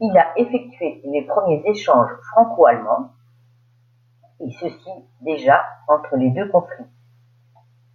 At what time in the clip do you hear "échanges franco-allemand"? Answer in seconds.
1.66-3.12